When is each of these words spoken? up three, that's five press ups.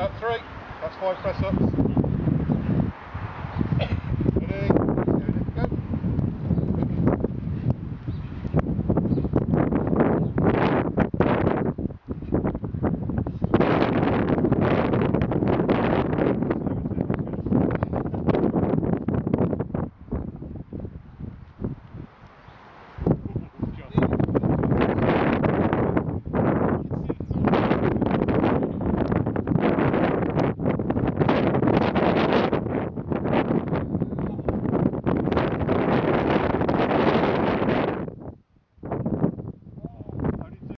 up 0.00 0.18
three, 0.18 0.40
that's 0.80 0.96
five 0.96 1.16
press 1.18 1.36
ups. 1.42 1.99